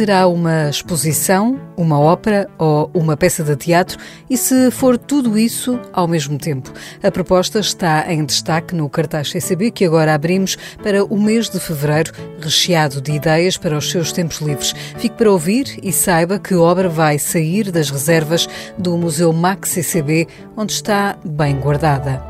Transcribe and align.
Será 0.00 0.26
uma 0.26 0.70
exposição, 0.70 1.60
uma 1.76 2.00
ópera 2.00 2.48
ou 2.56 2.90
uma 2.94 3.18
peça 3.18 3.44
de 3.44 3.54
teatro? 3.54 3.98
E 4.30 4.36
se 4.38 4.70
for 4.70 4.96
tudo 4.96 5.36
isso 5.36 5.78
ao 5.92 6.08
mesmo 6.08 6.38
tempo? 6.38 6.72
A 7.02 7.10
proposta 7.10 7.58
está 7.58 8.10
em 8.10 8.24
destaque 8.24 8.74
no 8.74 8.88
cartaz 8.88 9.30
CCB 9.30 9.70
que 9.70 9.84
agora 9.84 10.14
abrimos 10.14 10.56
para 10.82 11.04
o 11.04 11.20
mês 11.20 11.50
de 11.50 11.60
fevereiro, 11.60 12.14
recheado 12.40 12.98
de 12.98 13.12
ideias 13.12 13.58
para 13.58 13.76
os 13.76 13.90
seus 13.90 14.10
tempos 14.10 14.38
livres. 14.38 14.72
Fique 14.96 15.16
para 15.16 15.30
ouvir 15.30 15.78
e 15.82 15.92
saiba 15.92 16.38
que 16.38 16.54
obra 16.54 16.88
vai 16.88 17.18
sair 17.18 17.70
das 17.70 17.90
reservas 17.90 18.48
do 18.78 18.96
Museu 18.96 19.34
Max 19.34 19.68
CCB, 19.68 20.26
onde 20.56 20.72
está 20.72 21.18
bem 21.22 21.60
guardada. 21.60 22.29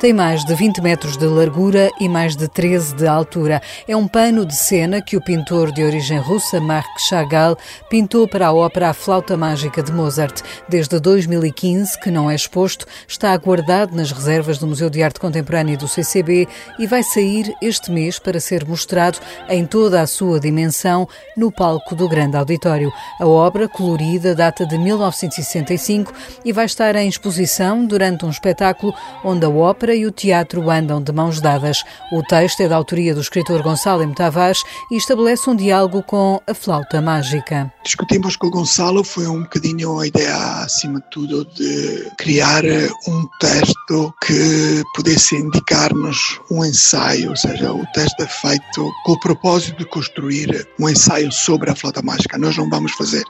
Tem 0.00 0.12
mais 0.12 0.44
de 0.44 0.54
20 0.54 0.80
metros 0.80 1.16
de 1.16 1.26
largura 1.26 1.90
e 1.98 2.08
mais 2.08 2.36
de 2.36 2.46
13 2.46 2.94
de 2.94 3.08
altura. 3.08 3.60
É 3.88 3.96
um 3.96 4.06
pano 4.06 4.46
de 4.46 4.54
cena 4.54 5.02
que 5.02 5.16
o 5.16 5.20
pintor 5.20 5.72
de 5.72 5.82
origem 5.82 6.18
russa 6.18 6.60
Marc 6.60 6.86
Chagall 7.08 7.58
pintou 7.90 8.28
para 8.28 8.46
a 8.46 8.52
ópera 8.52 8.90
A 8.90 8.94
Flauta 8.94 9.36
Mágica 9.36 9.82
de 9.82 9.90
Mozart. 9.90 10.40
Desde 10.68 11.00
2015, 11.00 11.98
que 11.98 12.12
não 12.12 12.30
é 12.30 12.36
exposto, 12.36 12.86
está 13.08 13.36
guardado 13.36 13.92
nas 13.96 14.12
reservas 14.12 14.56
do 14.58 14.68
Museu 14.68 14.88
de 14.88 15.02
Arte 15.02 15.18
Contemporânea 15.18 15.76
do 15.76 15.88
CCB 15.88 16.46
e 16.78 16.86
vai 16.86 17.02
sair 17.02 17.52
este 17.60 17.90
mês 17.90 18.20
para 18.20 18.38
ser 18.38 18.64
mostrado 18.64 19.18
em 19.48 19.66
toda 19.66 20.00
a 20.00 20.06
sua 20.06 20.38
dimensão 20.38 21.08
no 21.36 21.50
palco 21.50 21.96
do 21.96 22.08
Grande 22.08 22.36
Auditório. 22.36 22.92
A 23.18 23.26
obra, 23.26 23.68
colorida, 23.68 24.32
data 24.32 24.64
de 24.64 24.78
1965 24.78 26.12
e 26.44 26.52
vai 26.52 26.66
estar 26.66 26.94
em 26.94 27.08
exposição 27.08 27.84
durante 27.84 28.24
um 28.24 28.30
espetáculo 28.30 28.94
onde 29.24 29.44
a 29.44 29.48
ópera 29.48 29.87
ópera 29.88 29.94
e 29.94 30.06
o 30.06 30.10
teatro 30.10 30.70
andam 30.70 31.02
de 31.02 31.12
mãos 31.12 31.40
dadas. 31.40 31.82
O 32.12 32.22
texto 32.22 32.60
é 32.60 32.68
da 32.68 32.76
autoria 32.76 33.14
do 33.14 33.20
escritor 33.20 33.62
Gonçalo 33.62 34.02
M. 34.02 34.14
Tavares 34.14 34.62
e 34.90 34.96
estabelece 34.96 35.48
um 35.48 35.56
diálogo 35.56 36.02
com 36.02 36.40
a 36.46 36.54
flauta 36.54 37.00
mágica. 37.00 37.72
Discutimos 37.82 38.36
com 38.36 38.48
o 38.48 38.50
Gonçalo, 38.50 39.02
foi 39.02 39.26
um 39.26 39.42
bocadinho 39.42 39.98
a 39.98 40.06
ideia, 40.06 40.36
acima 40.62 41.00
de 41.00 41.10
tudo, 41.10 41.44
de 41.54 42.10
criar 42.18 42.64
um 43.06 43.26
texto 43.40 44.14
que 44.24 44.82
pudesse 44.94 45.36
indicar-nos 45.36 46.38
um 46.50 46.64
ensaio, 46.64 47.30
ou 47.30 47.36
seja, 47.36 47.72
o 47.72 47.86
texto 47.92 48.20
é 48.20 48.26
feito 48.26 48.90
com 49.04 49.12
o 49.12 49.20
propósito 49.20 49.78
de 49.78 49.84
construir 49.86 50.68
um 50.78 50.88
ensaio 50.88 51.32
sobre 51.32 51.70
a 51.70 51.74
flauta 51.74 52.02
mágica. 52.02 52.36
Nós 52.36 52.56
não 52.56 52.68
vamos 52.68 52.92
fazer 52.92 53.24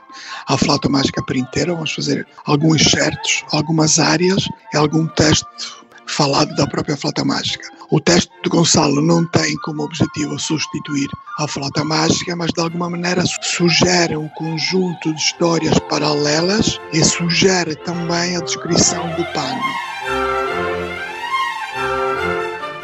a 0.47 0.57
flauta 0.57 0.89
mágica 0.89 1.23
por 1.23 1.35
inteiro, 1.35 1.75
vamos 1.75 1.93
fazer 1.93 2.27
alguns 2.45 2.83
certos, 2.83 3.43
algumas 3.51 3.99
áreas 3.99 4.47
algum 4.79 5.07
texto 5.07 5.79
falado 6.09 6.53
da 6.55 6.67
própria 6.67 6.97
flauta 6.97 7.23
mágica. 7.23 7.69
O 7.91 7.99
texto 7.99 8.31
de 8.43 8.49
Gonçalo 8.49 9.01
não 9.01 9.25
tem 9.25 9.55
como 9.57 9.83
objetivo 9.83 10.37
substituir 10.37 11.07
a 11.39 11.47
flauta 11.47 11.83
mágica, 11.83 12.35
mas 12.35 12.51
de 12.51 12.61
alguma 12.61 12.89
maneira 12.89 13.23
sugere 13.41 14.15
um 14.15 14.27
conjunto 14.29 15.13
de 15.13 15.19
histórias 15.19 15.77
paralelas 15.89 16.79
e 16.93 17.03
sugere 17.03 17.75
também 17.77 18.35
a 18.35 18.41
descrição 18.41 19.07
do 19.15 19.25
pano. 19.33 19.88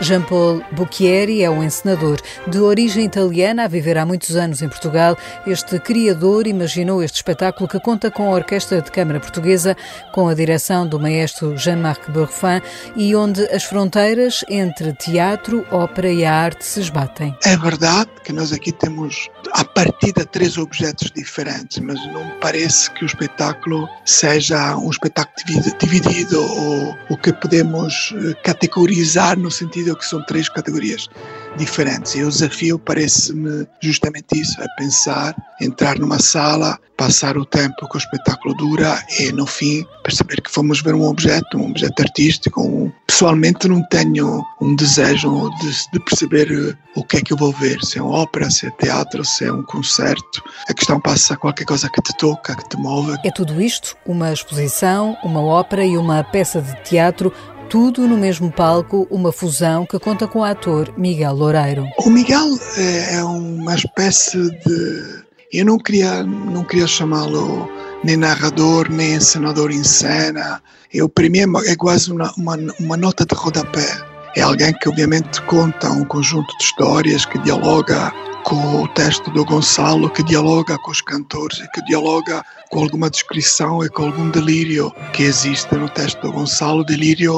Jean-Paul 0.06 0.62
Bucchieri 0.72 1.42
é 1.42 1.50
um 1.50 1.64
encenador 1.64 2.22
de 2.48 2.60
origem 2.60 3.06
italiana 3.06 3.64
a 3.64 3.68
viver 3.68 3.98
há 3.98 4.06
muitos 4.06 4.36
anos 4.36 4.62
em 4.62 4.70
Portugal. 4.70 5.18
Este 5.48 5.80
criador 5.80 6.46
imaginou 6.46 7.02
este 7.02 7.16
espetáculo 7.16 7.68
que 7.68 7.80
conta 7.80 8.12
com 8.12 8.28
a 8.28 8.36
Orquestra 8.36 8.84
de 8.84 8.92
Câmara 8.92 9.20
Portuguesa, 9.20 9.76
com 10.14 10.28
a 10.28 10.36
direção 10.36 10.88
do 10.88 11.00
maestro 11.00 11.58
Jean-Marc 11.58 12.12
Bourfin 12.12 12.62
e 12.96 13.16
onde 13.16 13.46
as 13.46 13.64
fronteiras 13.64 14.46
entre 14.48 14.94
teatro, 14.94 15.66
ópera 15.72 16.12
e 16.12 16.24
a 16.24 16.32
arte 16.32 16.64
se 16.64 16.82
esbatem. 16.82 17.36
É 17.44 17.58
verdade 17.58 18.12
que 18.24 18.32
nós 18.32 18.54
aqui 18.54 18.72
temos 18.72 19.28
a 19.54 19.64
partir 19.64 20.14
de 20.14 20.26
três 20.26 20.56
objetos 20.56 21.10
diferentes, 21.10 21.80
mas 21.80 21.98
não 22.14 22.30
parece 22.40 22.92
que 22.92 23.04
o 23.04 23.08
espetáculo 23.08 23.90
seja 24.06 24.78
um 24.78 24.92
espetáculo 24.92 25.34
dividido 25.80 26.40
ou 26.40 26.96
o 27.10 27.18
que 27.18 27.34
podemos 27.34 28.14
eh, 28.16 28.34
categorizar 28.44 29.38
no 29.40 29.50
sentido 29.50 29.95
que 29.96 30.06
são 30.06 30.24
três 30.26 30.50
categorias 30.50 31.10
diferentes. 31.58 32.16
E 32.16 32.24
o 32.24 32.30
desafio 32.30 32.80
parece-me 32.80 33.68
justamente 33.82 34.40
isso: 34.40 34.62
é 34.62 34.66
pensar, 34.78 35.36
entrar 35.62 35.98
numa 35.98 36.20
sala, 36.20 36.78
passar 36.98 37.38
o 37.38 37.46
tempo 37.46 37.88
que 37.90 37.98
o 37.98 38.00
espetáculo 38.00 38.56
dura 38.56 39.04
e, 39.20 39.32
no 39.32 39.46
fim, 39.46 39.86
perceber 40.04 40.42
que 40.42 40.52
fomos 40.52 40.82
ver 40.82 40.96
um 40.96 41.04
objeto, 41.04 41.58
um 41.58 41.70
objeto 41.70 42.02
artístico. 42.02 42.62
Um... 42.62 42.92
Pessoalmente, 43.08 43.68
não 43.68 43.82
tenho 43.90 44.44
um 44.62 44.76
desejo 44.76 45.50
de, 45.62 45.72
de 45.94 46.00
perceber 46.04 46.52
eh, 46.52 46.76
o 46.96 47.04
que 47.04 47.18
é 47.18 47.22
que 47.22 47.34
eu 47.34 47.38
vou 47.38 47.52
ver: 47.52 47.82
se 47.82 48.00
é 48.00 48.02
uma 48.02 48.18
ópera, 48.18 48.50
se 48.50 48.68
é 48.68 48.72
teatro, 48.72 49.24
se 49.24 49.46
é 49.46 49.52
um 49.52 49.64
concerto. 49.64 50.44
A 50.68 50.74
questão 50.74 51.00
passa 51.00 51.34
a 51.34 51.38
qualquer 51.38 51.66
coisa 51.66 51.90
que 51.90 52.02
te 52.02 52.16
toca, 52.18 52.56
que 52.56 52.70
te 52.70 52.78
move. 52.78 53.16
É 53.24 53.32
tudo 53.32 53.62
isto: 53.62 53.96
uma 54.06 54.32
exposição, 54.34 55.18
uma 55.24 55.42
ópera 55.42 55.86
e 55.86 55.98
uma 55.98 56.24
peça 56.24 56.62
de 56.62 56.74
teatro 56.84 57.32
tudo 57.70 58.08
no 58.08 58.18
mesmo 58.18 58.52
palco, 58.52 59.08
uma 59.10 59.32
fusão 59.32 59.86
que 59.86 60.00
conta 60.00 60.28
com 60.28 60.40
o 60.40 60.44
ator 60.44 60.94
Miguel 60.98 61.34
Loureiro. 61.34 61.88
O 62.00 62.10
Miguel 62.10 62.58
é, 62.78 63.16
é 63.16 63.24
uma 63.24 63.76
espécie 63.76 64.50
de. 64.66 65.26
Eu 65.52 65.66
não 65.66 65.78
queria, 65.78 66.24
não 66.24 66.64
queria 66.64 66.88
chamá-lo 66.88 67.70
nem 68.04 68.18
narrador, 68.18 68.90
nem 68.90 69.16
encenador 69.16 69.72
em 69.72 69.84
cena. 69.84 70.62
Eu, 70.94 71.10
para 71.10 71.30
mim, 71.30 71.40
é 71.66 71.76
quase 71.76 72.12
uma, 72.12 72.32
uma, 72.38 72.58
uma 72.80 72.98
nota 72.98 73.26
de 73.26 73.36
rodapé. 73.36 73.88
É 74.36 74.42
alguém 74.42 74.74
que, 74.74 74.90
obviamente, 74.90 75.42
conta 75.44 75.90
um 75.90 76.04
conjunto 76.04 76.58
de 76.58 76.64
histórias 76.64 77.26
que 77.26 77.40
dialoga 77.40 78.14
com 78.46 78.84
o 78.84 78.88
texto 78.88 79.32
do 79.32 79.44
Gonçalo, 79.44 80.08
que 80.08 80.22
dialoga 80.22 80.78
com 80.78 80.92
os 80.92 81.02
cantores 81.02 81.58
e 81.58 81.68
que 81.72 81.82
dialoga 81.82 82.46
com 82.70 82.84
alguma 82.84 83.10
descrição 83.10 83.84
e 83.84 83.90
com 83.90 84.04
algum 84.04 84.30
delírio 84.30 84.94
que 85.14 85.24
existe 85.24 85.74
no 85.74 85.90
texto 85.90 86.22
do 86.22 86.32
Gonçalo, 86.32 86.86
delírio 86.86 87.34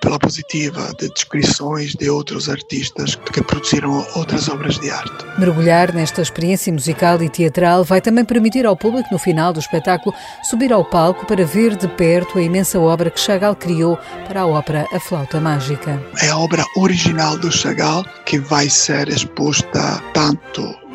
pela 0.00 0.18
positiva, 0.18 0.92
de 0.98 1.08
descrições 1.10 1.94
de 1.94 2.08
outros 2.08 2.48
artistas 2.48 3.14
que 3.14 3.42
produziram 3.42 4.04
outras 4.14 4.48
obras 4.48 4.78
de 4.78 4.90
arte. 4.90 5.24
Mergulhar 5.38 5.94
nesta 5.94 6.22
experiência 6.22 6.72
musical 6.72 7.22
e 7.22 7.28
teatral 7.28 7.84
vai 7.84 8.00
também 8.00 8.24
permitir 8.24 8.66
ao 8.66 8.76
público, 8.76 9.08
no 9.12 9.18
final 9.18 9.52
do 9.52 9.60
espetáculo, 9.60 10.14
subir 10.42 10.72
ao 10.72 10.84
palco 10.84 11.26
para 11.26 11.44
ver 11.44 11.76
de 11.76 11.88
perto 11.88 12.38
a 12.38 12.42
imensa 12.42 12.78
obra 12.78 13.10
que 13.10 13.20
Chagall 13.20 13.54
criou 13.54 13.98
para 14.26 14.42
a 14.42 14.46
ópera 14.46 14.86
A 14.92 15.00
Flauta 15.00 15.40
Mágica. 15.40 16.00
É 16.22 16.30
a 16.30 16.36
obra 16.36 16.64
original 16.76 17.38
do 17.38 17.50
Chagall 17.52 18.04
que 18.24 18.38
vai 18.38 18.68
ser 18.68 19.08
exposta 19.08 20.02
tanto 20.12 20.89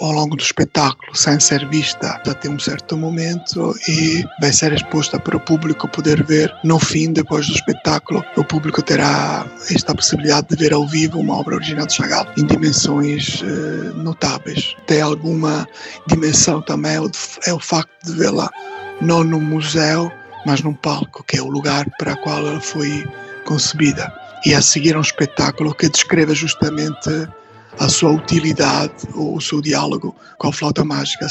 ao 0.00 0.12
longo 0.12 0.36
do 0.36 0.42
espetáculo, 0.42 1.14
sem 1.14 1.38
ser 1.40 1.66
vista 1.68 2.20
até 2.26 2.48
um 2.48 2.58
certo 2.58 2.96
momento 2.96 3.74
e 3.88 4.24
vai 4.40 4.52
ser 4.52 4.72
exposta 4.72 5.18
para 5.18 5.36
o 5.36 5.40
público 5.40 5.88
poder 5.88 6.22
ver 6.24 6.54
no 6.64 6.78
fim, 6.78 7.12
depois 7.12 7.46
do 7.46 7.54
espetáculo, 7.54 8.24
o 8.36 8.44
público 8.44 8.82
terá 8.82 9.46
esta 9.70 9.94
possibilidade 9.94 10.48
de 10.48 10.56
ver 10.56 10.72
ao 10.72 10.86
vivo 10.86 11.18
uma 11.18 11.38
obra 11.38 11.56
original 11.56 11.86
de 11.86 11.94
Chagall 11.94 12.26
em 12.36 12.46
dimensões 12.46 13.42
uh, 13.42 13.96
notáveis. 13.96 14.76
Tem 14.86 15.00
alguma 15.00 15.66
dimensão 16.06 16.62
também 16.62 16.96
é 17.46 17.52
o 17.52 17.60
facto 17.60 17.90
de 18.04 18.12
vê-la 18.12 18.50
não 19.00 19.24
no 19.24 19.40
museu, 19.40 20.10
mas 20.44 20.62
num 20.62 20.74
palco, 20.74 21.24
que 21.24 21.38
é 21.38 21.42
o 21.42 21.48
lugar 21.48 21.86
para 21.98 22.14
o 22.14 22.16
qual 22.18 22.46
ela 22.46 22.60
foi 22.60 23.06
concebida. 23.44 24.12
E 24.44 24.54
a 24.54 24.62
seguir 24.62 24.96
um 24.96 25.00
espetáculo 25.00 25.74
que 25.74 25.88
descreve 25.88 26.34
justamente 26.34 27.10
a 27.78 27.88
sua 27.88 28.10
utilidade 28.10 28.92
ou 29.14 29.36
o 29.36 29.40
seu 29.40 29.60
diálogo 29.60 30.14
com 30.38 30.48
a 30.48 30.52
flauta 30.52 30.84
mágica. 30.84 31.26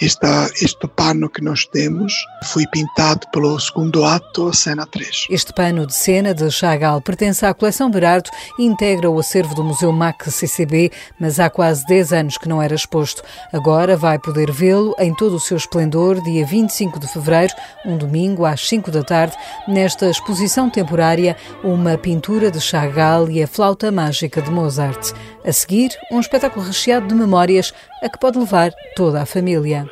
Esta, 0.00 0.48
este 0.60 0.86
pano 0.88 1.28
que 1.28 1.42
nós 1.42 1.66
temos 1.66 2.14
foi 2.44 2.66
pintado 2.68 3.26
pelo 3.32 3.58
segundo 3.58 4.04
ato, 4.04 4.48
a 4.48 4.52
cena 4.52 4.86
3. 4.86 5.26
Este 5.30 5.52
pano 5.52 5.86
de 5.86 5.94
cena 5.94 6.32
de 6.32 6.50
Chagall 6.50 7.00
pertence 7.00 7.44
à 7.44 7.52
coleção 7.52 7.90
Berardo 7.90 8.30
e 8.58 8.64
integra 8.64 9.10
o 9.10 9.18
acervo 9.18 9.54
do 9.54 9.64
Museu 9.64 9.92
MAC 9.92 10.30
CCB, 10.30 10.92
mas 11.18 11.40
há 11.40 11.50
quase 11.50 11.84
10 11.86 12.12
anos 12.12 12.38
que 12.38 12.48
não 12.48 12.62
era 12.62 12.74
exposto. 12.74 13.22
Agora 13.52 13.96
vai 13.96 14.18
poder 14.18 14.50
vê-lo 14.50 14.94
em 14.98 15.14
todo 15.14 15.36
o 15.36 15.40
seu 15.40 15.56
esplendor, 15.56 16.22
dia 16.22 16.46
25 16.46 16.98
de 16.98 17.08
fevereiro, 17.08 17.54
um 17.84 17.96
domingo, 17.96 18.44
às 18.44 18.68
5 18.68 18.90
da 18.90 19.02
tarde, 19.02 19.36
nesta 19.66 20.08
exposição 20.08 20.70
temporária, 20.70 21.36
uma 21.62 21.98
pintura 21.98 22.50
de 22.50 22.60
Chagall 22.60 23.28
e 23.30 23.42
a 23.42 23.46
flauta 23.46 23.90
mágica 23.90 24.40
de 24.40 24.50
Mozart. 24.50 25.12
A 25.46 25.52
seguir, 25.52 25.90
um 26.10 26.20
espetáculo 26.20 26.64
recheado 26.64 27.06
de 27.06 27.14
memórias 27.14 27.74
a 28.02 28.08
que 28.08 28.18
pode 28.18 28.38
levar 28.38 28.72
toda 28.96 29.20
a 29.20 29.26
família. 29.26 29.86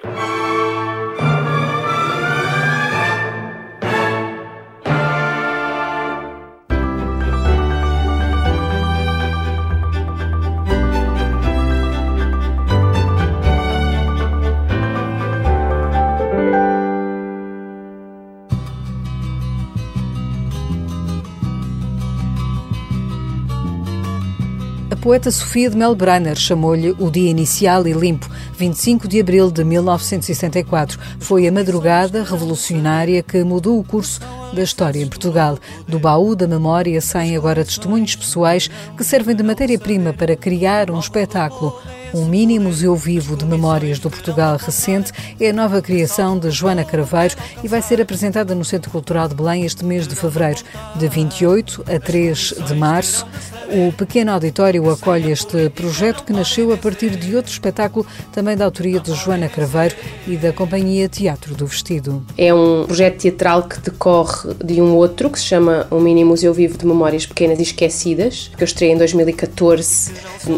Poeta 25.03 25.33
Sofia 25.33 25.69
de 25.69 25.77
Melbrenner 25.77 26.37
chamou-lhe 26.37 26.93
o 26.93 27.11
dia 27.11 27.29
inicial 27.29 27.85
e 27.89 27.93
limpo, 27.93 28.31
25 28.57 29.09
de 29.09 29.19
abril 29.19 29.51
de 29.51 29.65
1964. 29.65 30.97
Foi 31.19 31.49
a 31.49 31.51
madrugada 31.51 32.23
revolucionária 32.23 33.21
que 33.21 33.43
mudou 33.43 33.81
o 33.81 33.85
curso 33.85 34.21
da 34.55 34.63
história 34.63 35.03
em 35.03 35.09
Portugal. 35.09 35.59
Do 35.89 35.99
baú 35.99 36.37
da 36.37 36.47
memória 36.47 37.01
saem 37.01 37.37
agora 37.37 37.65
testemunhos 37.65 38.15
pessoais 38.15 38.71
que 38.97 39.03
servem 39.03 39.35
de 39.35 39.43
matéria-prima 39.43 40.13
para 40.13 40.37
criar 40.37 40.89
um 40.89 41.01
espetáculo. 41.01 41.77
Um 42.15 42.27
mini 42.27 42.59
museu 42.59 42.95
vivo 42.95 43.37
de 43.37 43.47
memórias 43.47 43.99
do 43.99 44.11
Portugal 44.11 44.59
recente 44.59 45.11
é 45.41 45.49
a 45.49 45.53
nova 45.53 45.81
criação 45.81 46.39
de 46.39 46.51
Joana 46.51 46.85
Craveiro 46.85 47.35
e 47.65 47.69
vai 47.69 47.81
ser 47.81 48.03
apresentada 48.03 48.55
no 48.55 48.65
Centro 48.65 48.91
Cultural 48.91 49.27
de 49.29 49.35
Belém 49.35 49.65
este 49.65 49.83
mês 49.85 50.07
de 50.07 50.15
fevereiro, 50.15 50.63
de 50.95 51.09
28 51.09 51.85
a 51.91 51.99
3 51.99 52.55
de 52.69 52.75
março. 52.75 53.27
O 53.75 53.91
pequeno 53.91 54.33
auditório 54.33 54.91
acolhe 54.91 55.33
este 55.33 55.71
projeto 55.71 56.25
que 56.25 56.33
nasceu 56.35 56.71
a 56.75 56.77
partir 56.77 57.17
de 57.17 57.35
outro 57.35 57.51
espetáculo, 57.51 58.07
também 58.31 58.55
da 58.55 58.67
autoria 58.67 59.01
de 59.01 59.15
Joana 59.15 59.49
Craveiro 59.49 59.95
e 60.29 60.37
da 60.37 60.53
Companhia 60.53 61.09
Teatro 61.09 61.55
do 61.55 61.65
Vestido. 61.65 62.23
É 62.37 62.53
um 62.53 62.85
projeto 62.85 63.23
teatral 63.23 63.63
que 63.63 63.81
decorre 63.81 64.53
de 64.63 64.79
um 64.79 64.95
outro, 64.95 65.31
que 65.31 65.39
se 65.39 65.47
chama 65.47 65.87
Um 65.91 66.01
Mini 66.01 66.23
Museu 66.23 66.53
Vivo 66.53 66.77
de 66.77 66.85
Memórias 66.85 67.25
Pequenas 67.25 67.59
e 67.61 67.63
Esquecidas, 67.63 68.51
que 68.55 68.63
eu 68.63 68.67
estreiei 68.67 68.95
em 68.95 68.99
2014, 68.99 70.13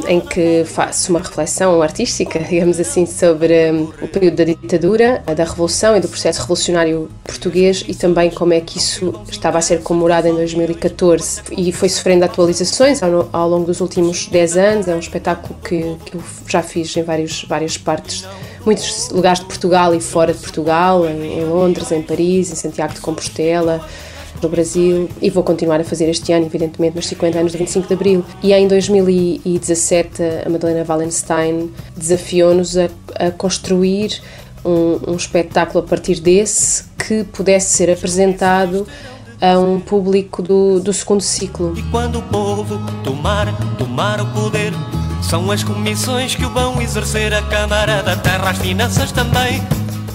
em 0.09 0.19
que 0.19 0.65
faço 0.65 1.11
uma 1.11 1.21
reflexão 1.21 1.81
artística, 1.83 2.41
digamos 2.43 2.81
assim, 2.81 3.07
sobre 3.07 3.71
hum, 3.71 3.93
o 4.03 4.09
período 4.09 4.39
da 4.39 4.45
ditadura, 4.45 5.23
da 5.37 5.45
Revolução 5.45 5.97
e 5.97 6.01
do 6.01 6.09
processo 6.09 6.41
revolucionário 6.41 7.09
português 7.23 7.85
e 7.87 7.95
também 7.95 8.31
como 8.31 8.53
é 8.53 8.61
que 8.61 8.79
isso 8.79 9.15
estava 9.31 9.59
a 9.59 9.61
ser 9.61 9.83
comemorado 9.83 10.27
em 10.27 10.35
2014 10.35 11.43
e 11.57 11.71
foi 11.71 11.89
sofrendo 11.89 12.25
atualizações 12.25 13.04
ao, 13.05 13.29
ao 13.33 13.49
longo 13.49 13.67
dos 13.67 13.81
últimos 13.81 14.27
10 14.27 14.57
anos. 14.57 14.89
É 14.89 14.95
um 14.95 14.99
espetáculo 14.99 15.57
que, 15.63 15.97
que 16.05 16.17
eu 16.17 16.23
já 16.49 16.63
fiz 16.63 16.97
em 16.97 17.03
vários, 17.03 17.45
várias 17.45 17.77
partes, 17.77 18.27
muitos 18.65 19.11
lugares 19.11 19.41
de 19.41 19.47
Portugal 19.47 19.95
e 19.95 20.01
fora 20.01 20.33
de 20.33 20.39
Portugal, 20.39 21.07
em, 21.07 21.41
em 21.41 21.45
Londres, 21.45 21.91
em 21.93 22.03
Paris, 22.03 22.51
em 22.51 22.55
Santiago 22.55 22.95
de 22.95 23.01
Compostela 23.01 23.81
no 24.43 24.49
Brasil 24.49 25.09
e 25.23 25.31
vou 25.31 25.43
continuar 25.43 25.81
a 25.81 25.85
fazer 25.85 26.09
este 26.09 26.33
ano, 26.33 26.47
evidentemente, 26.47 26.97
nos 26.97 27.07
50 27.07 27.39
anos 27.39 27.53
do 27.53 27.59
25 27.59 27.89
de 27.89 27.95
Abril. 27.95 28.25
E 28.43 28.53
em 28.53 28.67
2017 28.69 30.23
a 30.45 30.51
Madalena 30.51 30.85
Wallenstein 30.87 31.71
desafiou-nos 31.97 32.77
a, 32.77 32.89
a 33.15 33.31
construir 33.31 34.21
um, 34.65 35.13
um 35.13 35.17
espetáculo 35.17 35.85
a 35.85 35.89
partir 35.89 36.21
desse 36.21 36.85
que 37.07 37.25
pudesse 37.25 37.77
ser 37.77 37.91
apresentado 37.91 38.87
a 39.41 39.59
um 39.59 39.81
público 39.81 40.43
do, 40.43 40.81
do 40.81 40.93
segundo 40.93 41.21
ciclo. 41.21 41.73
E 41.77 41.83
quando 41.85 42.19
o 42.19 42.23
povo 42.23 42.79
tomar, 43.03 43.47
tomar 43.77 44.21
o 44.21 44.27
poder, 44.27 44.73
são 45.23 45.51
as 45.51 45.63
comissões 45.63 46.35
que 46.35 46.45
o 46.45 46.51
vão 46.51 46.81
exercer, 46.81 47.33
a 47.33 47.43
Câmara 47.43 48.03
da 48.03 48.17
Terra, 48.17 48.51
as 48.51 48.59
finanças 48.59 49.13
também. 49.13 49.63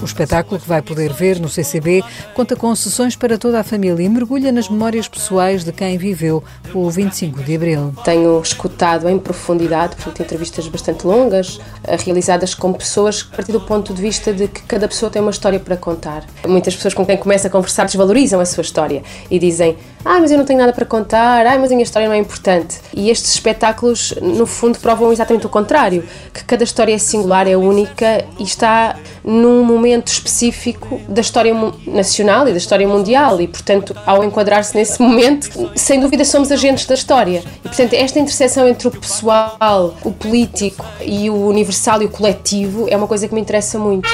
O 0.02 0.04
espetáculo 0.04 0.58
que 0.58 0.66
vai 0.66 0.80
poder 0.80 1.12
ver 1.12 1.38
no 1.38 1.48
CCB 1.48 2.02
conta 2.34 2.56
com 2.56 2.74
sessões 2.74 3.14
para 3.16 3.36
toda 3.36 3.60
a 3.60 3.64
família 3.64 4.02
e 4.02 4.08
mergulha 4.08 4.50
nas 4.50 4.68
memórias 4.68 5.06
pessoais 5.06 5.62
de 5.62 5.72
quem 5.72 5.98
viveu 5.98 6.42
o 6.72 6.88
25 6.88 7.42
de 7.42 7.54
Abril. 7.54 7.94
Tenho 8.02 8.40
escutado 8.40 9.08
em 9.08 9.18
profundidade, 9.18 9.96
portanto, 9.96 10.22
entrevistas 10.22 10.66
bastante 10.68 11.06
longas, 11.06 11.60
eh, 11.84 11.96
realizadas 11.96 12.54
com 12.54 12.72
pessoas 12.72 13.28
a 13.30 13.36
partir 13.36 13.52
do 13.52 13.60
ponto 13.60 13.92
de 13.92 14.00
vista 14.00 14.32
de 14.32 14.48
que 14.48 14.62
cada 14.62 14.88
pessoa 14.88 15.10
tem 15.10 15.20
uma 15.20 15.30
história 15.30 15.60
para 15.60 15.76
contar. 15.76 16.24
Muitas 16.48 16.74
pessoas 16.74 16.94
com 16.94 17.04
quem 17.04 17.18
começa 17.18 17.48
a 17.48 17.50
conversar 17.50 17.84
desvalorizam 17.84 18.40
a 18.40 18.46
sua 18.46 18.62
história 18.62 19.02
e 19.30 19.38
dizem: 19.38 19.76
Ah, 20.04 20.18
mas 20.18 20.30
eu 20.30 20.38
não 20.38 20.44
tenho 20.44 20.58
nada 20.58 20.72
para 20.72 20.86
contar, 20.86 21.46
ah, 21.46 21.58
mas 21.58 21.70
a 21.70 21.74
minha 21.74 21.82
história 21.82 22.08
não 22.08 22.14
é 22.14 22.18
importante. 22.18 22.80
E 22.94 23.10
estes 23.10 23.34
espetáculos, 23.34 24.14
no 24.22 24.46
fundo, 24.46 24.78
provam 24.78 25.12
exatamente 25.12 25.46
o 25.46 25.48
contrário: 25.48 26.04
que 26.32 26.42
cada 26.44 26.64
história 26.64 26.94
é 26.94 26.98
singular, 26.98 27.46
é 27.46 27.56
única 27.56 28.24
e 28.38 28.42
está 28.42 28.96
num 29.22 29.62
momento 29.62 30.08
específico 30.08 31.00
da 31.08 31.20
história 31.20 31.54
nacional 31.86 32.48
e 32.48 32.52
da 32.52 32.56
história 32.56 32.88
mundial 32.88 33.40
e, 33.40 33.46
portanto, 33.46 33.94
ao 34.06 34.24
enquadrar-se 34.24 34.74
nesse 34.74 35.00
momento, 35.02 35.70
sem 35.76 36.00
dúvida 36.00 36.24
somos 36.24 36.50
agentes 36.50 36.86
da 36.86 36.94
história. 36.94 37.42
E, 37.62 37.68
portanto, 37.68 37.92
esta 37.92 38.18
interseção 38.18 38.66
entre 38.66 38.88
o 38.88 38.90
pessoal, 38.90 39.94
o 40.02 40.12
político 40.12 40.84
e 41.02 41.28
o 41.28 41.46
universal 41.46 42.02
e 42.02 42.06
o 42.06 42.08
coletivo 42.08 42.86
é 42.88 42.96
uma 42.96 43.06
coisa 43.06 43.28
que 43.28 43.34
me 43.34 43.40
interessa 43.40 43.78
muito. 43.78 44.08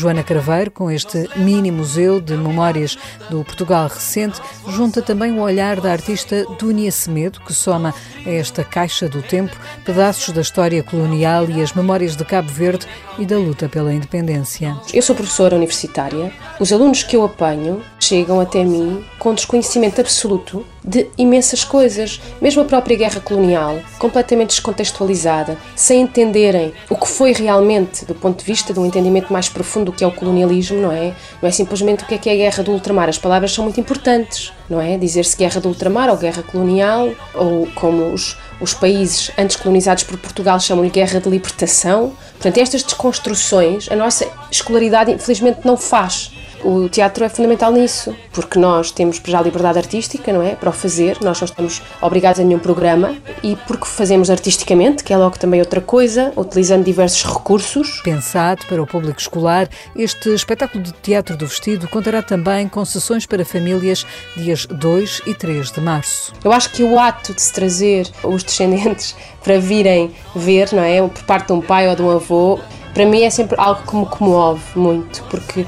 Joana 0.00 0.22
Craveiro, 0.22 0.70
com 0.70 0.90
este 0.90 1.28
mini 1.36 1.70
museu 1.70 2.22
de 2.22 2.34
memórias 2.34 2.96
do 3.28 3.44
Portugal 3.44 3.86
recente, 3.86 4.40
junta 4.66 5.02
também 5.02 5.32
o 5.32 5.42
olhar 5.42 5.78
da 5.78 5.92
artista 5.92 6.46
Dúnia 6.58 6.90
Semedo, 6.90 7.38
que 7.40 7.52
soma 7.52 7.94
a 8.24 8.30
esta 8.30 8.64
caixa 8.64 9.10
do 9.10 9.20
tempo 9.20 9.54
pedaços 9.84 10.32
da 10.32 10.40
história 10.40 10.82
colonial 10.82 11.50
e 11.50 11.60
as 11.60 11.74
memórias 11.74 12.16
de 12.16 12.24
Cabo 12.24 12.48
Verde 12.48 12.86
e 13.18 13.26
da 13.26 13.36
luta 13.36 13.68
pela 13.68 13.92
independência. 13.92 14.74
Eu 14.94 15.02
sou 15.02 15.14
professora 15.14 15.54
universitária. 15.54 16.32
Os 16.58 16.72
alunos 16.72 17.02
que 17.02 17.14
eu 17.14 17.22
apanho 17.22 17.82
chegam 17.98 18.40
até 18.40 18.64
mim 18.64 19.04
com 19.18 19.34
desconhecimento 19.34 20.00
absoluto 20.00 20.64
de 20.84 21.08
imensas 21.18 21.64
coisas, 21.64 22.20
mesmo 22.40 22.62
a 22.62 22.64
própria 22.64 22.96
guerra 22.96 23.20
colonial, 23.20 23.80
completamente 23.98 24.50
descontextualizada, 24.50 25.56
sem 25.76 26.02
entenderem 26.02 26.72
o 26.88 26.96
que 26.96 27.08
foi 27.08 27.32
realmente, 27.32 28.04
do 28.04 28.14
ponto 28.14 28.40
de 28.40 28.44
vista 28.44 28.72
de 28.72 28.80
um 28.80 28.86
entendimento 28.86 29.32
mais 29.32 29.48
profundo 29.48 29.86
do 29.86 29.92
que 29.92 30.02
é 30.02 30.06
o 30.06 30.12
colonialismo, 30.12 30.80
não 30.80 30.92
é? 30.92 31.14
Não 31.40 31.48
é 31.48 31.52
simplesmente 31.52 32.04
o 32.04 32.06
que 32.06 32.14
é 32.14 32.18
que 32.18 32.28
é 32.28 32.32
a 32.32 32.36
guerra 32.36 32.62
do 32.62 32.72
ultramar. 32.72 33.08
As 33.08 33.18
palavras 33.18 33.52
são 33.52 33.64
muito 33.64 33.80
importantes, 33.80 34.52
não 34.68 34.80
é? 34.80 34.96
Dizer-se 34.96 35.36
guerra 35.36 35.60
do 35.60 35.68
ultramar 35.68 36.08
ou 36.08 36.16
guerra 36.16 36.42
colonial, 36.42 37.10
ou 37.34 37.66
como 37.74 38.12
os, 38.12 38.36
os 38.60 38.74
países 38.74 39.30
antes 39.36 39.56
colonizados 39.56 40.04
por 40.04 40.16
Portugal 40.18 40.58
chamam-lhe 40.60 40.90
guerra 40.90 41.20
de 41.20 41.28
libertação. 41.28 42.12
Portanto, 42.32 42.58
estas 42.58 42.82
desconstruções 42.82 43.90
a 43.90 43.96
nossa 43.96 44.26
escolaridade 44.50 45.10
infelizmente 45.12 45.60
não 45.64 45.76
faz. 45.76 46.32
O 46.62 46.88
teatro 46.88 47.24
é 47.24 47.28
fundamental 47.28 47.72
nisso, 47.72 48.14
porque 48.32 48.58
nós 48.58 48.90
temos 48.90 49.20
já 49.24 49.40
liberdade 49.40 49.78
artística, 49.78 50.30
não 50.32 50.42
é? 50.42 50.54
Para 50.54 50.68
o 50.68 50.72
fazer, 50.72 51.16
nós 51.22 51.40
não 51.40 51.46
estamos 51.46 51.80
obrigados 52.02 52.38
a 52.38 52.44
nenhum 52.44 52.58
programa 52.58 53.16
e 53.42 53.56
porque 53.66 53.86
fazemos 53.86 54.28
artisticamente, 54.28 55.02
que 55.02 55.12
é 55.12 55.16
logo 55.16 55.38
também 55.38 55.60
outra 55.60 55.80
coisa, 55.80 56.32
utilizando 56.36 56.84
diversos 56.84 57.24
recursos. 57.24 58.02
Pensado 58.02 58.66
para 58.66 58.82
o 58.82 58.86
público 58.86 59.18
escolar, 59.18 59.68
este 59.96 60.28
espetáculo 60.34 60.84
de 60.84 60.92
teatro 60.92 61.36
do 61.36 61.46
vestido 61.46 61.88
contará 61.88 62.22
também 62.22 62.68
com 62.68 62.84
sessões 62.84 63.24
para 63.24 63.44
famílias 63.44 64.06
dias 64.36 64.66
2 64.66 65.22
e 65.26 65.34
3 65.34 65.72
de 65.72 65.80
março. 65.80 66.32
Eu 66.44 66.52
acho 66.52 66.70
que 66.70 66.82
o 66.82 66.98
ato 66.98 67.32
de 67.32 67.40
se 67.40 67.52
trazer 67.52 68.06
os 68.22 68.42
descendentes 68.42 69.16
para 69.42 69.58
virem 69.58 70.14
ver, 70.36 70.72
não 70.72 70.82
é? 70.82 71.00
Por 71.00 71.22
parte 71.24 71.46
de 71.46 71.52
um 71.54 71.60
pai 71.60 71.88
ou 71.88 71.96
de 71.96 72.02
um 72.02 72.10
avô, 72.10 72.58
para 72.92 73.06
mim 73.06 73.22
é 73.22 73.30
sempre 73.30 73.56
algo 73.58 73.82
que 73.82 73.96
me 73.96 74.06
comove 74.06 74.62
muito, 74.74 75.22
porque 75.30 75.64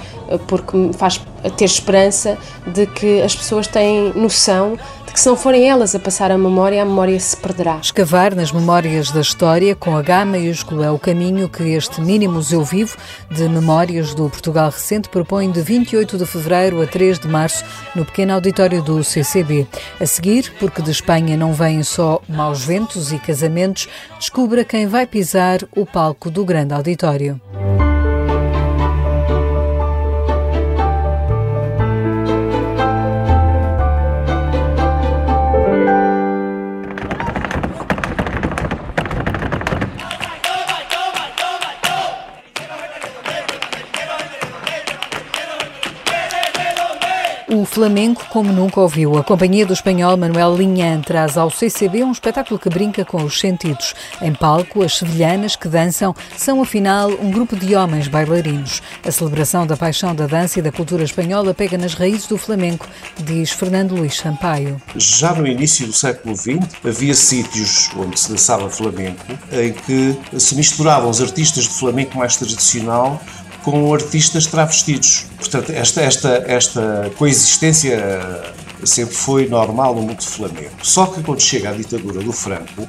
porque 0.47 0.77
me 0.77 0.93
faz 0.93 1.21
ter 1.57 1.65
esperança 1.65 2.39
de 2.67 2.87
que 2.87 3.21
as 3.23 3.35
pessoas 3.35 3.67
têm 3.67 4.13
noção 4.15 4.79
de 5.07 5.13
que 5.13 5.21
se 5.21 5.29
não 5.29 5.37
forem 5.37 5.69
elas 5.69 5.95
a 5.95 5.99
passar 5.99 6.31
a 6.31 6.39
memória, 6.39 6.81
a 6.81 6.85
memória 6.85 7.19
se 7.21 7.37
perderá. 7.37 7.79
Escavar 7.83 8.35
nas 8.35 8.51
memórias 8.51 9.11
da 9.11 9.21
história 9.21 9.75
com 9.75 9.97
H 9.97 10.25
maiúsculo 10.25 10.83
é 10.83 10.91
o 10.91 10.99
caminho 10.99 11.49
que 11.49 11.63
este 11.65 12.01
mini 12.01 12.27
museu 12.27 12.65
vivo 12.65 12.97
de 13.31 13.47
memórias 13.49 14.15
do 14.15 14.31
Portugal 14.31 14.71
recente 14.71 15.09
propõe 15.11 15.51
de 15.51 15.61
28 15.61 16.17
de 16.17 16.25
fevereiro 16.25 16.81
a 16.81 16.87
3 16.87 17.19
de 17.19 17.29
março 17.29 17.63
no 17.95 18.07
pequeno 18.07 18.33
auditório 18.33 18.83
do 18.83 19.05
CCB. 19.05 19.67
A 20.01 20.07
seguir, 20.07 20.53
porque 20.59 20.81
de 20.81 20.91
Espanha 20.91 21.37
não 21.37 21.53
vêm 21.53 21.83
só 21.83 22.23
maus 22.27 22.65
ventos 22.65 23.13
e 23.13 23.19
casamentos, 23.19 23.89
descubra 24.19 24.65
quem 24.65 24.87
vai 24.87 25.07
pisar 25.07 25.61
o 25.77 25.85
palco 25.85 26.31
do 26.31 26.45
grande 26.45 26.73
auditório. 26.73 27.41
O 47.73 47.75
Flamengo 47.75 48.21
como 48.29 48.53
nunca 48.53 48.83
ouviu. 48.83 49.17
A 49.17 49.25
companhia 49.25 49.65
do 49.65 49.73
espanhol 49.73 50.15
Manuel 50.19 50.55
Linhan 50.55 51.01
traz 51.01 51.39
ao 51.39 51.51
CCB 51.51 52.05
um 52.05 52.13
espetáculo 52.13 52.61
que 52.61 52.69
brinca 52.69 53.03
com 53.03 53.25
os 53.25 53.41
sentidos. 53.41 53.95
Em 54.21 54.35
palco, 54.35 54.83
as 54.85 54.99
sevilhanas 54.99 55.57
que 55.57 55.69
dançam 55.69 56.15
são, 56.37 56.61
afinal, 56.61 57.09
um 57.09 57.31
grupo 57.31 57.57
de 57.57 57.75
homens 57.75 58.09
bailarinos. 58.09 58.83
A 59.03 59.11
celebração 59.11 59.67
da 59.67 59.75
paixão 59.75 60.15
da 60.15 60.27
dança 60.27 60.59
e 60.59 60.63
da 60.63 60.71
cultura 60.71 61.03
espanhola 61.03 61.55
pega 61.55 61.79
nas 61.79 61.95
raízes 61.95 62.27
do 62.27 62.37
flamenco, 62.37 62.87
diz 63.17 63.53
Fernando 63.53 63.97
Luís 63.97 64.19
Sampaio. 64.19 64.79
Já 64.95 65.33
no 65.33 65.47
início 65.47 65.87
do 65.87 65.95
século 65.95 66.37
XX, 66.37 66.59
havia 66.85 67.15
sítios 67.15 67.89
onde 67.97 68.21
se 68.21 68.29
dançava 68.29 68.69
flamenco, 68.69 69.25
em 69.51 69.73
que 69.73 70.39
se 70.39 70.55
misturavam 70.57 71.09
os 71.09 71.23
artistas 71.23 71.65
de 71.65 71.71
flamenco 71.71 72.19
mais 72.19 72.37
tradicional 72.37 73.19
com 73.63 73.93
artistas 73.93 74.47
travestidos. 74.47 75.27
Portanto, 75.39 75.71
esta, 75.71 76.01
esta, 76.01 76.45
esta 76.47 77.11
coexistência 77.17 77.99
sempre 78.85 79.15
foi 79.15 79.49
normal 79.49 79.95
no 79.95 80.03
mundo 80.03 80.23
flamengo. 80.23 80.73
Só 80.83 81.07
que 81.07 81.23
quando 81.23 81.41
chega 81.41 81.71
a 81.71 81.73
ditadura 81.73 82.21
do 82.21 82.33
Franco, 82.33 82.89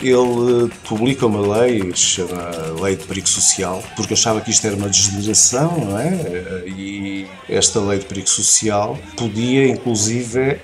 ele 0.00 0.70
publica 0.86 1.26
uma 1.26 1.58
lei, 1.58 1.92
chama 1.94 2.50
Lei 2.80 2.96
de 2.96 3.04
Perigo 3.04 3.28
Social, 3.28 3.82
porque 3.96 4.14
achava 4.14 4.40
que 4.40 4.50
isto 4.50 4.66
era 4.66 4.76
uma 4.76 4.88
degeneração, 4.88 5.78
não 5.78 5.98
é? 5.98 6.64
E 6.66 7.26
esta 7.48 7.80
lei 7.80 7.98
de 7.98 8.06
perigo 8.06 8.28
social 8.28 8.98
podia, 9.16 9.68
inclusive, 9.68 10.40
eh, 10.40 10.60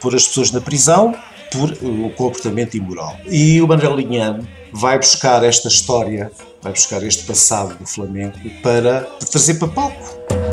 pôr 0.00 0.14
as 0.14 0.26
pessoas 0.26 0.50
na 0.50 0.60
prisão 0.60 1.14
por 1.50 1.76
um 1.82 2.10
comportamento 2.10 2.76
imoral. 2.76 3.16
E 3.26 3.60
o 3.62 3.66
Manuel 3.66 3.96
Linhano 3.96 4.46
vai 4.72 4.98
buscar 4.98 5.42
esta 5.42 5.68
história, 5.68 6.30
vai 6.66 6.72
buscar 6.72 7.02
este 7.04 7.24
passado 7.24 7.76
do 7.76 7.86
Flamengo 7.86 8.36
para 8.60 9.02
trazer 9.30 9.54
para 9.54 9.68
palco. 9.68 10.45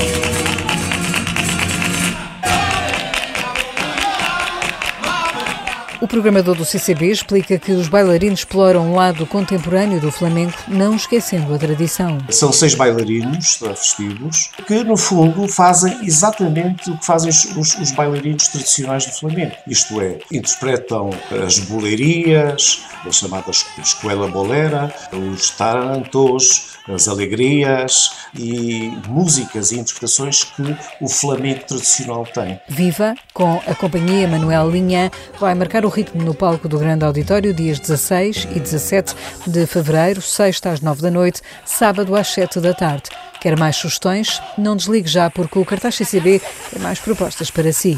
O 6.03 6.07
programador 6.07 6.53
do 6.53 6.65
CCB 6.65 7.11
explica 7.11 7.57
que 7.57 7.71
os 7.71 7.87
bailarinos 7.87 8.39
exploram 8.39 8.91
um 8.91 8.93
lado 8.93 9.25
contemporâneo 9.25 10.01
do 10.01 10.11
flamenco, 10.11 10.57
não 10.67 10.97
esquecendo 10.97 11.53
a 11.55 11.57
tradição. 11.57 12.17
São 12.29 12.51
seis 12.51 12.75
bailarinos 12.75 13.57
vestidos 13.61 14.51
que, 14.67 14.83
no 14.83 14.97
fundo, 14.97 15.47
fazem 15.47 16.05
exatamente 16.05 16.91
o 16.91 16.97
que 16.97 17.05
fazem 17.05 17.29
os, 17.29 17.79
os 17.79 17.91
bailarinos 17.93 18.49
tradicionais 18.49 19.05
do 19.05 19.13
flamenco. 19.13 19.55
Isto 19.65 20.01
é, 20.01 20.19
interpretam 20.29 21.09
as 21.41 21.59
boleirias, 21.59 22.81
as 23.07 23.15
chamadas 23.15 23.65
escola 23.81 24.27
bolera, 24.27 24.93
os 25.13 25.51
tarantos, 25.51 26.72
as 26.87 27.07
alegrias 27.07 28.11
e 28.33 28.91
músicas 29.07 29.71
e 29.71 29.79
interpretações 29.79 30.43
que 30.43 30.75
o 31.01 31.07
flamenco 31.07 31.65
tradicional 31.65 32.25
tem. 32.25 32.59
Viva, 32.67 33.15
com 33.33 33.61
a 33.67 33.75
companhia 33.75 34.27
Manuel 34.27 34.69
Linha, 34.69 35.11
vai 35.39 35.55
marcar 35.55 35.85
o 35.85 35.89
ritmo 35.89 36.23
no 36.23 36.33
palco 36.33 36.67
do 36.67 36.77
Grande 36.77 37.05
Auditório 37.05 37.53
dias 37.53 37.79
16 37.79 38.47
e 38.55 38.59
17 38.59 39.15
de 39.47 39.65
fevereiro, 39.65 40.21
sexta 40.21 40.71
às 40.71 40.81
9 40.81 41.01
da 41.01 41.11
noite, 41.11 41.41
sábado 41.65 42.15
às 42.15 42.27
7 42.29 42.59
da 42.59 42.73
tarde. 42.73 43.09
Quer 43.39 43.57
mais 43.57 43.75
sugestões? 43.75 44.41
Não 44.57 44.75
desligue 44.75 45.09
já 45.09 45.29
porque 45.29 45.59
o 45.59 45.65
cartaz 45.65 45.95
CCB 45.95 46.41
tem 46.71 46.81
mais 46.81 46.99
propostas 46.99 47.51
para 47.51 47.73
si. 47.73 47.97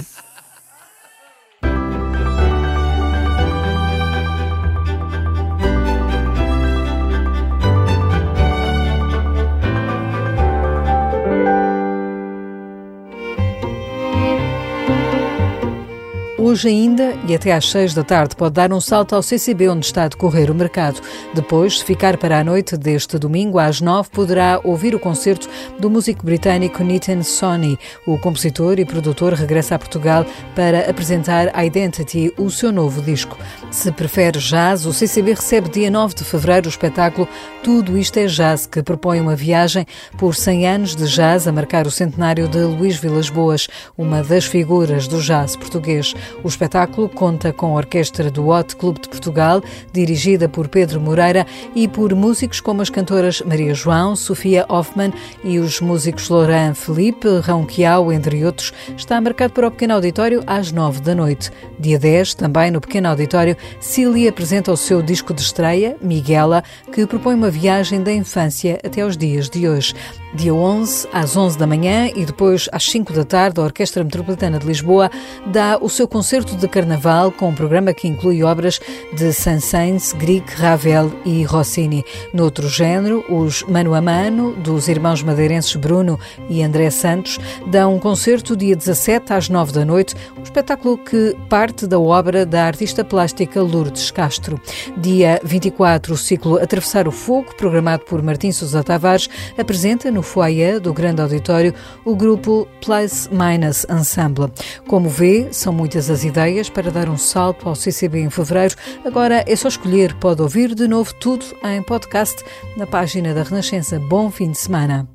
Hoje 16.45 16.67
ainda 16.67 17.15
e 17.27 17.33
até 17.33 17.51
às 17.51 17.67
6 17.71 17.95
da 17.95 18.03
tarde 18.03 18.35
pode 18.35 18.53
dar 18.53 18.71
um 18.71 18.79
salto 18.79 19.15
ao 19.15 19.23
CCB 19.23 19.67
onde 19.67 19.87
está 19.87 20.03
a 20.03 20.07
decorrer 20.07 20.51
o 20.51 20.53
mercado. 20.53 21.01
Depois, 21.33 21.79
se 21.79 21.83
ficar 21.83 22.17
para 22.17 22.37
a 22.37 22.43
noite 22.43 22.77
deste 22.77 23.17
domingo 23.17 23.57
às 23.57 23.81
9, 23.81 24.11
poderá 24.11 24.61
ouvir 24.63 24.93
o 24.93 24.99
concerto 24.99 25.49
do 25.79 25.89
músico 25.89 26.23
britânico 26.23 26.83
Nitin 26.83 27.23
Soni. 27.23 27.79
O 28.05 28.19
compositor 28.19 28.77
e 28.77 28.85
produtor 28.85 29.33
regressa 29.33 29.73
a 29.73 29.79
Portugal 29.79 30.23
para 30.55 30.87
apresentar 30.87 31.51
Identity, 31.65 32.31
o 32.37 32.51
seu 32.51 32.71
novo 32.71 33.01
disco. 33.01 33.39
Se 33.71 33.91
prefere 33.91 34.37
jazz, 34.37 34.85
o 34.85 34.93
CCB 34.93 35.33
recebe 35.33 35.69
dia 35.69 35.89
9 35.89 36.13
de 36.13 36.23
fevereiro 36.23 36.67
o 36.67 36.69
espetáculo 36.69 37.27
Tudo 37.63 37.97
Isto 37.97 38.17
é 38.17 38.27
Jazz, 38.27 38.67
que 38.67 38.83
propõe 38.83 39.19
uma 39.19 39.35
viagem 39.35 39.83
por 40.15 40.35
100 40.35 40.67
anos 40.67 40.95
de 40.95 41.07
jazz 41.07 41.47
a 41.47 41.51
marcar 41.51 41.87
o 41.87 41.91
centenário 41.91 42.47
de 42.47 42.59
Luís 42.59 42.97
Vilas 42.97 43.31
Boas, 43.31 43.67
uma 43.97 44.21
das 44.21 44.45
figuras 44.45 45.07
do 45.07 45.19
jazz 45.19 45.55
português. 45.55 46.13
O 46.43 46.47
espetáculo 46.47 47.09
conta 47.09 47.51
com 47.51 47.67
a 47.67 47.77
orquestra 47.77 48.29
do 48.29 48.49
Hot 48.49 48.75
Clube 48.75 49.01
de 49.01 49.09
Portugal, 49.09 49.63
dirigida 49.91 50.47
por 50.47 50.67
Pedro 50.67 51.01
Moreira, 51.01 51.45
e 51.73 51.87
por 51.87 52.13
músicos 52.13 52.59
como 52.59 52.81
as 52.81 52.89
cantoras 52.89 53.41
Maria 53.41 53.73
João, 53.73 54.15
Sofia 54.15 54.65
Hoffman 54.69 55.13
e 55.43 55.59
os 55.59 55.81
músicos 55.81 56.29
Laurent 56.29 56.75
Felipe, 56.75 57.27
Quiau, 57.67 58.11
entre 58.11 58.45
outros. 58.45 58.73
Está 58.95 59.19
marcado 59.19 59.53
para 59.53 59.67
o 59.67 59.71
Pequeno 59.71 59.95
Auditório 59.95 60.43
às 60.45 60.71
nove 60.71 61.01
da 61.01 61.15
noite. 61.15 61.51
Dia 61.79 61.97
10, 61.97 62.35
também 62.35 62.71
no 62.71 62.81
Pequeno 62.81 63.09
Auditório, 63.09 63.57
Cília 63.79 64.29
apresenta 64.29 64.71
o 64.71 64.77
seu 64.77 65.01
disco 65.01 65.33
de 65.33 65.41
estreia, 65.41 65.97
Miguela, 66.01 66.63
que 66.91 67.05
propõe 67.05 67.35
uma 67.35 67.49
viagem 67.49 68.01
da 68.01 68.13
infância 68.13 68.79
até 68.83 69.01
aos 69.01 69.17
dias 69.17 69.49
de 69.49 69.67
hoje. 69.67 69.93
Dia 70.35 70.53
11, 70.53 71.07
às 71.13 71.37
11 71.37 71.57
da 71.57 71.65
manhã 71.65 72.09
e 72.13 72.25
depois 72.25 72.67
às 72.73 72.83
5 72.91 73.13
da 73.13 73.23
tarde, 73.23 73.61
a 73.61 73.63
Orquestra 73.63 74.03
Metropolitana 74.03 74.59
de 74.59 74.67
Lisboa 74.67 75.09
dá 75.45 75.77
o 75.79 75.87
seu 75.87 76.09
concerto 76.09 76.57
de 76.57 76.67
carnaval 76.67 77.31
com 77.31 77.47
um 77.47 77.55
programa 77.55 77.93
que 77.93 78.05
inclui 78.05 78.43
obras 78.43 78.81
de 79.13 79.31
Saint-Saëns, 79.31 80.11
Grieg, 80.11 80.45
Ravel 80.55 81.09
e 81.23 81.43
Rossini. 81.43 82.03
Noutro 82.33 82.67
género, 82.67 83.23
os 83.29 83.63
Mano 83.63 83.95
a 83.95 84.01
Mano, 84.01 84.53
dos 84.57 84.89
irmãos 84.89 85.23
madeirenses 85.23 85.73
Bruno 85.77 86.19
e 86.49 86.61
André 86.61 86.89
Santos, 86.89 87.39
dão 87.67 87.95
um 87.95 87.99
concerto 87.99 88.57
dia 88.57 88.75
17 88.75 89.31
às 89.31 89.47
9 89.47 89.71
da 89.71 89.85
noite, 89.85 90.15
um 90.37 90.43
espetáculo 90.43 90.97
que 90.97 91.33
parte 91.47 91.87
da 91.87 91.97
obra 91.97 92.45
da 92.45 92.65
artista 92.65 93.05
plástica 93.05 93.61
Lourdes 93.61 94.11
Castro. 94.11 94.59
Dia 94.97 95.39
24, 95.45 96.13
o 96.13 96.17
ciclo 96.17 96.61
Atravessar 96.61 97.07
o 97.07 97.11
Fogo, 97.11 97.55
programado 97.55 98.03
por 98.03 98.21
Martim 98.21 98.51
Sousa 98.51 98.83
Tavares, 98.83 99.29
apresenta 99.57 100.11
no 100.11 100.24
foyer 100.25 100.79
do 100.79 100.93
grande 100.93 101.21
auditório 101.21 101.73
o 102.03 102.15
grupo 102.15 102.67
Plus 102.83 103.29
Minus 103.31 103.85
Ensemble. 103.89 104.51
Como 104.87 105.07
vê, 105.07 105.47
são 105.51 105.71
muitas 105.71 106.09
as 106.09 106.23
ideias 106.23 106.69
para 106.69 106.91
dar 106.91 107.07
um 107.07 107.17
salto 107.17 107.69
ao 107.69 107.75
CCB 107.75 108.19
em 108.19 108.29
fevereiro. 108.29 108.75
Agora 109.05 109.43
é 109.47 109.55
só 109.55 109.67
escolher, 109.67 110.13
pode 110.15 110.41
ouvir 110.41 110.75
de 110.75 110.87
novo 110.87 111.13
tudo 111.15 111.45
em 111.63 111.81
podcast 111.81 112.43
na 112.75 112.85
página 112.85 113.33
da 113.33 113.43
Renascença. 113.43 113.99
Bom 113.99 114.29
fim 114.29 114.51
de 114.51 114.57
semana. 114.57 115.14